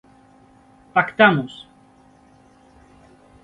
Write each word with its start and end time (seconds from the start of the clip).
¡Pactamos! 0.95 1.53